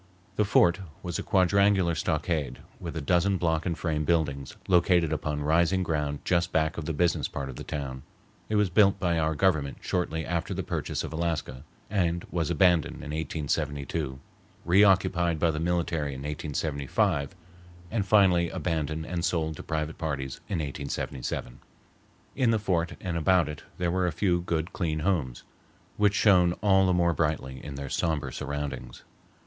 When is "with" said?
2.79-2.97